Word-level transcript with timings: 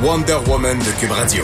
Wonder 0.00 0.38
Woman 0.46 0.78
de 0.78 1.42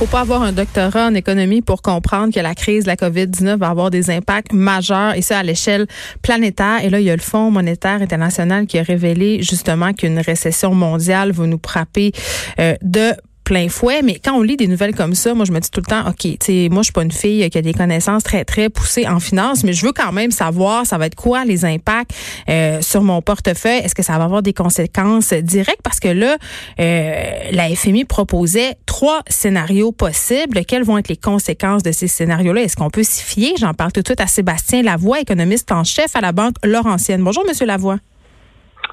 faut 0.00 0.06
pas 0.06 0.20
avoir 0.20 0.40
un 0.40 0.52
doctorat 0.52 1.08
en 1.08 1.14
économie 1.14 1.60
pour 1.60 1.82
comprendre 1.82 2.32
que 2.32 2.40
la 2.40 2.54
crise 2.54 2.84
de 2.84 2.88
la 2.88 2.96
COVID-19 2.96 3.58
va 3.58 3.68
avoir 3.68 3.90
des 3.90 4.08
impacts 4.08 4.54
majeurs 4.54 5.14
et 5.14 5.20
ça 5.20 5.40
à 5.40 5.42
l'échelle 5.42 5.86
planétaire. 6.22 6.82
Et 6.82 6.88
là, 6.88 7.00
il 7.00 7.04
y 7.04 7.10
a 7.10 7.16
le 7.16 7.20
Fonds 7.20 7.50
monétaire 7.50 8.00
international 8.00 8.66
qui 8.66 8.78
a 8.78 8.82
révélé 8.82 9.42
justement 9.42 9.92
qu'une 9.92 10.18
récession 10.18 10.72
mondiale 10.72 11.32
va 11.32 11.46
nous 11.46 11.60
frapper 11.62 12.12
euh, 12.58 12.74
de 12.80 13.12
plein 13.50 13.68
fouet, 13.68 14.02
mais 14.02 14.20
quand 14.24 14.34
on 14.34 14.42
lit 14.42 14.56
des 14.56 14.68
nouvelles 14.68 14.94
comme 14.94 15.16
ça, 15.16 15.34
moi 15.34 15.44
je 15.44 15.50
me 15.50 15.58
dis 15.58 15.72
tout 15.72 15.80
le 15.80 15.90
temps, 15.90 16.08
ok, 16.08 16.18
tu 16.18 16.36
sais, 16.40 16.68
moi 16.70 16.82
je 16.82 16.84
suis 16.84 16.92
pas 16.92 17.02
une 17.02 17.10
fille 17.10 17.50
qui 17.50 17.58
a 17.58 17.62
des 17.62 17.72
connaissances 17.72 18.22
très 18.22 18.44
très 18.44 18.68
poussées 18.68 19.08
en 19.08 19.18
finance, 19.18 19.64
mais 19.64 19.72
je 19.72 19.84
veux 19.84 19.90
quand 19.90 20.12
même 20.12 20.30
savoir, 20.30 20.86
ça 20.86 20.98
va 20.98 21.06
être 21.06 21.16
quoi 21.16 21.44
les 21.44 21.64
impacts 21.64 22.12
euh, 22.48 22.80
sur 22.80 23.02
mon 23.02 23.20
portefeuille? 23.22 23.78
Est-ce 23.78 23.96
que 23.96 24.04
ça 24.04 24.18
va 24.18 24.24
avoir 24.24 24.44
des 24.44 24.52
conséquences 24.52 25.32
directes? 25.32 25.80
Parce 25.82 25.98
que 25.98 26.06
là, 26.06 26.36
euh, 26.78 27.24
la 27.50 27.74
FMI 27.74 28.04
proposait 28.04 28.76
trois 28.86 29.22
scénarios 29.28 29.90
possibles. 29.90 30.64
Quelles 30.64 30.84
vont 30.84 30.98
être 30.98 31.08
les 31.08 31.16
conséquences 31.16 31.82
de 31.82 31.90
ces 31.90 32.06
scénarios-là? 32.06 32.62
Est-ce 32.62 32.76
qu'on 32.76 32.90
peut 32.90 33.02
s'y 33.02 33.24
fier? 33.24 33.54
J'en 33.58 33.74
parle 33.74 33.90
tout 33.90 34.00
de 34.00 34.06
suite 34.06 34.20
à 34.20 34.28
Sébastien 34.28 34.82
Lavoie, 34.82 35.18
économiste 35.18 35.72
en 35.72 35.82
chef 35.82 36.14
à 36.14 36.20
la 36.20 36.30
banque 36.30 36.54
Laurentienne. 36.62 37.24
Bonjour, 37.24 37.44
Monsieur 37.48 37.66
Lavoie. 37.66 37.98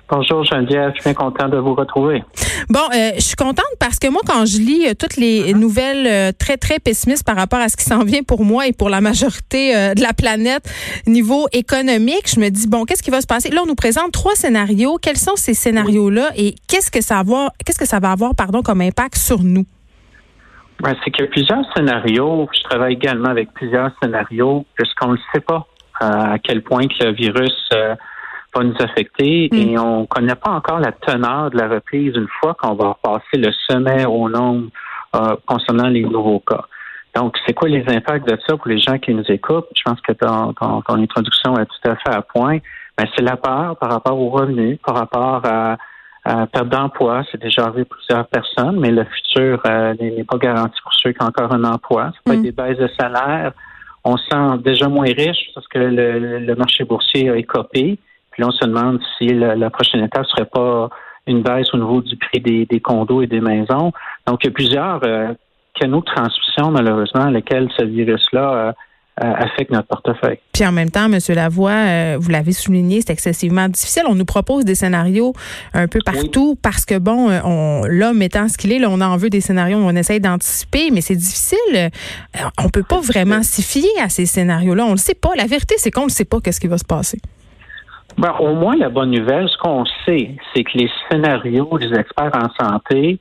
Bonjour 0.10 0.46
Geneviève, 0.46 0.92
je 0.96 1.02
suis 1.02 1.04
bien 1.04 1.14
content 1.14 1.50
de 1.50 1.58
vous 1.58 1.76
retrouver. 1.76 2.24
Bon, 2.70 2.80
euh, 2.96 3.12
je 3.16 3.22
suis 3.22 3.36
contente 3.36 3.66
parce 3.78 4.00
que 4.00 4.10
moi, 4.10 4.22
quand 4.26 4.46
je 4.46 4.58
lis 4.60 4.88
euh, 4.88 4.94
toutes 4.98 5.18
les 5.18 5.54
nouvelles 5.54 6.08
euh, 6.08 6.32
très, 6.32 6.56
très 6.56 6.80
pessimistes 6.80 7.26
par 7.26 7.36
rapport 7.36 7.60
à 7.60 7.68
ce 7.68 7.76
qui 7.76 7.84
s'en 7.84 8.06
vient 8.06 8.24
pour 8.24 8.46
moi 8.46 8.68
et 8.68 8.72
pour 8.72 8.90
la 8.90 9.02
majorité 9.02 9.74
de 9.96 10.02
la 10.02 10.14
planète 10.14 10.64
niveau 11.08 11.48
économique, 11.52 12.30
je 12.34 12.40
me 12.40 12.48
dis, 12.50 12.70
bon, 12.70 12.86
qu'est-ce 12.86 13.04
qui 13.04 13.12
va 13.12 13.20
se 13.20 13.28
passer? 13.28 13.50
Là, 13.50 13.62
on 13.64 13.68
nous 13.68 13.76
présente 13.76 14.14
trois 14.14 14.36
scénarios. 14.36 14.98
Quels 15.02 15.18
sont 15.18 15.36
ces 15.36 15.54
scénarios-là 15.54 16.30
et 16.38 16.56
qu'est-ce 16.70 16.90
que 16.90 17.02
ça 17.02 17.16
va 17.16 17.20
avoir, 17.20 17.52
qu'est-ce 17.66 17.80
que 17.80 17.88
ça 17.88 18.00
va 18.00 18.12
avoir, 18.12 18.34
pardon, 18.34 18.62
comme 18.62 18.80
impact 18.80 19.18
sur 19.18 19.44
nous? 19.44 19.66
Ben, 20.80 20.96
c'est 21.04 21.12
qu'il 21.12 21.26
y 21.26 21.28
a 21.28 21.32
plusieurs 21.32 21.66
scénarios. 21.76 22.48
Je 22.56 22.64
travaille 22.64 22.94
également 22.94 23.30
avec 23.30 23.52
plusieurs 23.54 23.92
scénarios 24.02 24.66
puisqu'on 24.76 25.14
ne 25.14 25.18
sait 25.34 25.42
pas 25.42 25.68
à 26.00 26.38
quel 26.42 26.62
point 26.64 26.88
que 26.88 27.04
le 27.04 27.12
virus 27.12 27.70
va 28.56 28.64
nous 28.64 28.76
affecter 28.80 29.50
et 29.54 29.76
Mm. 29.76 29.80
on 29.80 30.06
connaît 30.06 30.36
pas 30.36 30.52
encore 30.52 30.80
la 30.80 30.92
teneur 30.92 31.50
de 31.52 31.58
la 31.58 31.68
reprise 31.68 32.14
une 32.16 32.28
fois 32.40 32.54
qu'on 32.56 32.74
va 32.76 32.98
passer 33.02 33.38
le 33.38 33.52
sommet 33.70 34.06
au 34.06 34.30
nombre 34.30 34.68
euh, 35.16 35.36
concernant 35.46 35.88
les 35.90 36.02
nouveaux 36.04 36.40
cas. 36.40 36.66
Donc, 37.16 37.36
c'est 37.46 37.54
quoi 37.54 37.68
les 37.70 37.84
impacts 37.88 38.28
de 38.28 38.38
ça 38.48 38.58
pour 38.58 38.68
les 38.68 38.80
gens 38.80 38.98
qui 39.00 39.14
nous 39.14 39.24
écoutent? 39.30 39.68
Je 39.76 39.82
pense 39.84 40.00
que 40.02 40.12
ton, 40.14 40.54
ton, 40.54 40.82
ton 40.82 40.96
introduction 41.02 41.58
est 41.58 41.66
tout 41.66 41.90
à 41.90 41.96
fait 41.96 42.14
à 42.14 42.22
point. 42.22 42.58
Ben, 42.98 43.08
c'est 43.16 43.24
la 43.24 43.38
peur 43.38 43.76
par 43.78 43.92
rapport 43.92 44.20
aux 44.20 44.30
revenus, 44.30 44.78
par 44.86 44.96
rapport 44.96 45.42
à, 45.46 45.78
à 46.26 46.46
perte 46.48 46.70
d'emploi. 46.70 47.24
C'est 47.32 47.42
déjà 47.42 47.64
arrivé 47.66 47.86
plusieurs 47.86 48.28
personnes, 48.28 48.80
mais 48.80 48.92
le 48.92 49.04
futur 49.06 49.62
euh, 49.66 49.94
n'est 50.00 50.24
pas 50.26 50.38
garanti 50.38 50.80
pour 50.84 50.94
ceux 50.94 51.12
qui 51.12 51.24
ont 51.24 51.28
encore 51.28 51.52
un 51.54 51.64
emploi. 51.64 52.12
Ça 52.14 52.20
peut 52.26 52.32
Mm. 52.32 52.36
être 52.36 52.42
des 52.44 52.52
baisses 52.52 52.78
de 52.78 52.90
salaire. 53.00 53.52
On 54.04 54.16
se 54.18 54.26
sent 54.30 54.58
déjà 54.64 54.88
moins 54.88 55.06
riche 55.08 55.50
parce 55.56 55.68
que 55.68 55.80
le, 55.80 56.40
le 56.40 56.56
marché 56.56 56.84
boursier 56.84 57.30
a 57.30 57.36
écopé. 57.36 57.98
Puis 58.38 58.44
là, 58.44 58.50
on 58.50 58.52
se 58.52 58.66
demande 58.66 59.00
si 59.18 59.30
la, 59.30 59.56
la 59.56 59.72
prochaine 59.72 60.04
étape 60.04 60.28
serait 60.28 60.46
pas 60.46 60.90
une 61.26 61.42
baisse 61.42 61.74
au 61.74 61.78
niveau 61.78 62.02
du 62.02 62.16
prix 62.18 62.40
des, 62.40 62.68
des 62.68 62.80
condos 62.80 63.24
et 63.24 63.28
des 63.28 63.42
maisons. 63.42 63.92
Donc, 64.28 64.44
il 64.44 64.46
y 64.46 64.50
a 64.50 64.52
plusieurs 64.52 65.02
euh, 65.04 65.34
canaux 65.74 66.02
de 66.02 66.06
transmission, 66.06 66.70
malheureusement, 66.70 67.32
lesquels 67.32 67.68
ce 67.76 67.84
virus-là 67.84 68.54
euh, 68.54 68.72
euh, 69.24 69.34
affecte 69.34 69.72
notre 69.72 69.88
portefeuille. 69.88 70.38
Puis 70.54 70.64
en 70.64 70.72
même 70.72 70.92
temps, 70.92 71.10
Monsieur 71.10 71.34
Lavoie, 71.34 71.72
euh, 71.72 72.18
vous 72.20 72.30
l'avez 72.30 72.52
souligné, 72.52 73.02
c'est 73.02 73.12
excessivement 73.14 73.68
difficile. 73.68 74.04
On 74.08 74.14
nous 74.14 74.26
propose 74.26 74.64
des 74.64 74.76
scénarios 74.76 75.34
un 75.74 75.88
peu 75.88 76.00
partout 76.06 76.56
parce 76.62 76.86
que 76.86 77.00
bon, 77.00 77.32
on 77.44 77.82
l'homme 77.88 78.22
étant 78.22 78.48
ce 78.48 78.60
qu'il 78.60 78.72
est, 78.72 78.78
là, 78.78 78.90
on 78.92 79.02
en 79.02 79.18
veut 79.18 79.32
des 79.32 79.42
scénarios, 79.42 79.80
on 79.80 79.96
essaye 79.96 80.20
d'anticiper, 80.20 80.92
mais 80.92 81.02
c'est 81.02 81.16
difficile. 81.16 81.90
On 82.64 82.70
peut 82.70 82.84
pas 82.84 83.00
vraiment 83.00 83.42
s'y 83.42 83.64
fier 83.64 83.90
à 84.04 84.10
ces 84.10 84.28
scénarios-là. 84.28 84.86
On 84.86 84.92
le 84.92 84.98
sait 84.98 85.16
pas. 85.16 85.32
La 85.36 85.48
vérité, 85.48 85.74
c'est 85.80 85.90
qu'on 85.90 86.06
ne 86.06 86.12
sait 86.12 86.26
pas 86.26 86.40
qu'est-ce 86.40 86.60
qui 86.60 86.68
va 86.68 86.78
se 86.78 86.86
passer. 86.86 87.18
Ben, 88.18 88.34
au 88.40 88.54
moins, 88.56 88.76
la 88.76 88.90
bonne 88.90 89.12
nouvelle, 89.12 89.48
ce 89.50 89.58
qu'on 89.58 89.86
sait, 90.06 90.36
c'est 90.54 90.64
que 90.64 90.78
les 90.78 90.90
scénarios 91.10 91.78
des 91.78 91.94
experts 91.94 92.32
en 92.34 92.66
santé, 92.66 93.20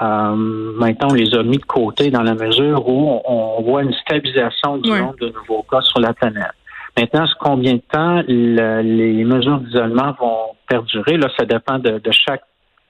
euh, 0.00 0.34
maintenant, 0.34 1.08
on 1.10 1.14
les 1.14 1.34
a 1.34 1.42
mis 1.42 1.58
de 1.58 1.64
côté 1.64 2.10
dans 2.10 2.22
la 2.22 2.34
mesure 2.34 2.88
où 2.88 3.20
on, 3.24 3.62
voit 3.62 3.82
une 3.82 3.92
stabilisation 3.92 4.78
du 4.78 4.90
nombre 5.02 5.16
de 5.20 5.28
nouveaux 5.28 5.64
cas 5.70 5.82
sur 5.82 6.00
la 6.00 6.12
planète. 6.14 6.52
Maintenant, 6.98 7.26
ce 7.26 7.34
combien 7.38 7.74
de 7.74 7.82
temps 7.90 8.22
le- 8.26 8.80
les 8.82 9.24
mesures 9.24 9.58
d'isolement 9.58 10.12
vont 10.18 10.56
perdurer, 10.66 11.16
là, 11.18 11.28
ça 11.38 11.44
dépend 11.44 11.78
de, 11.78 11.98
de 11.98 12.10
chaque 12.10 12.42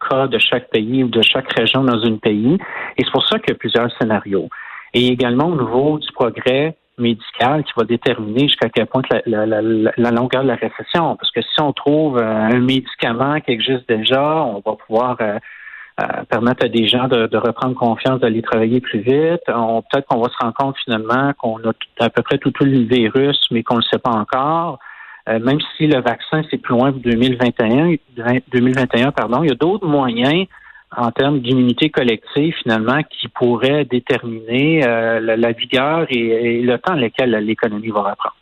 cas, 0.09 0.27
de 0.29 0.39
chaque 0.39 0.71
pays 0.71 1.05
ou 1.05 1.09
de 1.09 1.23
chaque 1.23 1.53
région 1.53 1.85
dans 1.85 2.03
un 2.05 2.17
pays. 2.17 2.59
Et 2.97 3.05
c'est 3.05 3.11
pour 3.13 3.27
ça 3.29 3.39
qu'il 3.39 3.51
y 3.51 3.53
a 3.53 3.59
plusieurs 3.59 3.91
scénarios. 3.99 4.49
Et 4.95 5.09
également 5.09 5.47
au 5.47 5.61
niveau 5.61 5.99
du 5.99 6.11
progrès 6.13 6.77
médical 6.99 7.65
qui 7.65 7.73
va 7.77 7.85
déterminer 7.85 8.49
jusqu'à 8.49 8.69
quel 8.69 8.87
point 8.87 9.03
que 9.03 9.17
la, 9.27 10.11
longueur 10.11 10.43
de 10.43 10.49
la 10.49 10.57
récession. 10.57 11.17
Parce 11.17 11.31
que 11.33 11.43
si 11.43 11.61
on 11.61 11.73
trouve 11.73 12.19
euh, 12.19 12.25
un 12.25 12.61
médicament 12.61 13.41
qui 13.41 13.53
existe 13.53 13.89
déjà, 13.89 14.45
on 14.45 14.63
va 14.65 14.77
pouvoir 14.77 15.17
euh, 15.21 15.39
euh, 16.01 16.25
permettre 16.29 16.65
à 16.65 16.69
des 16.69 16.87
gens 16.87 17.07
de, 17.07 17.37
reprendre 17.37 17.75
confiance, 17.75 18.21
d'aller 18.21 18.43
travailler 18.43 18.81
plus 18.81 19.01
vite. 19.01 19.43
Peut-être 19.47 20.07
qu'on 20.09 20.21
va 20.21 20.29
se 20.29 20.37
rendre 20.41 20.55
compte 20.55 20.77
finalement 20.85 21.33
qu'on 21.39 21.59
a 21.59 21.73
à 22.01 22.11
peu 22.11 22.23
près 22.23 22.39
tout, 22.39 22.53
le 22.61 22.85
virus, 22.85 23.39
mais 23.51 23.63
qu'on 23.63 23.77
ne 23.77 23.81
le 23.81 23.87
sait 23.91 23.99
pas 23.99 24.11
encore. 24.11 24.79
Euh, 25.29 25.39
même 25.39 25.59
si 25.77 25.87
le 25.87 26.01
vaccin, 26.01 26.43
c'est 26.51 26.59
plus 26.59 26.75
loin 26.75 26.93
pour 26.93 27.01
2021, 27.03 27.95
2021 28.53 29.13
pardon, 29.13 29.43
il 29.45 29.51
y 29.51 29.53
a 29.53 29.55
d'autres 29.55 29.87
moyens 29.87 30.47
en 30.97 31.11
termes 31.11 31.41
d'immunité 31.41 31.91
collective, 31.91 32.55
finalement, 32.63 33.01
qui 33.19 33.29
pourraient 33.29 33.85
déterminer 33.85 34.87
euh, 34.87 35.21
la, 35.21 35.37
la 35.37 35.53
vigueur 35.53 36.07
et, 36.11 36.19
et 36.19 36.61
le 36.63 36.79
temps 36.79 36.95
dans 36.95 37.01
lequel 37.01 37.31
l'économie 37.45 37.89
va 37.91 38.01
reprendre. 38.01 38.35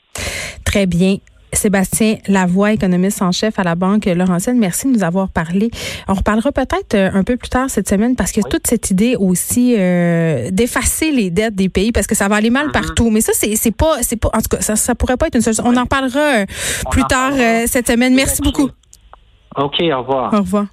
Très 0.64 0.86
bien. 0.86 1.16
Sébastien 1.52 2.14
Lavoie, 2.28 2.72
économiste 2.74 3.22
en 3.22 3.32
chef 3.32 3.58
à 3.58 3.64
la 3.64 3.74
Banque 3.74 4.04
Laurentienne, 4.06 4.56
merci 4.60 4.86
de 4.86 4.92
nous 4.96 5.02
avoir 5.02 5.28
parlé. 5.28 5.68
On 6.06 6.14
reparlera 6.14 6.52
peut-être 6.52 6.94
euh, 6.94 7.10
un 7.12 7.24
peu 7.24 7.36
plus 7.36 7.48
tard 7.48 7.68
cette 7.68 7.88
semaine 7.88 8.14
parce 8.14 8.30
que 8.30 8.40
Oui. 8.40 8.48
toute 8.48 8.68
cette 8.68 8.88
idée 8.92 9.16
aussi 9.18 9.74
euh, 9.76 10.50
d'effacer 10.52 11.10
les 11.10 11.30
dettes 11.30 11.56
des 11.56 11.68
pays 11.68 11.90
parce 11.90 12.06
que 12.06 12.14
ça 12.14 12.28
va 12.28 12.36
aller 12.36 12.50
mal 12.50 12.66
Mhm. 12.66 12.72
partout. 12.72 13.10
Mais 13.10 13.20
ça, 13.20 13.32
c'est 13.34 13.76
pas, 13.76 13.96
c'est 14.02 14.14
pas, 14.20 14.28
en 14.32 14.38
tout 14.40 14.48
cas, 14.56 14.60
ça, 14.60 14.76
ça 14.76 14.94
pourrait 14.94 15.16
pas 15.16 15.26
être 15.26 15.34
une 15.34 15.40
solution. 15.40 15.64
On 15.66 15.76
en 15.76 15.86
parlera 15.86 16.42
euh, 16.42 16.46
plus 16.92 17.02
en 17.02 17.06
tard 17.06 17.32
cette 17.66 17.88
semaine. 17.88 18.14
Merci 18.14 18.42
beaucoup. 18.42 18.70
OK, 19.56 19.74
au 19.82 19.98
revoir. 20.02 20.32
Au 20.32 20.38
revoir. 20.38 20.66